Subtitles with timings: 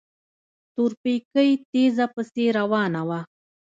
[0.73, 3.19] تورپيکۍ تېزه پسې روانه وه.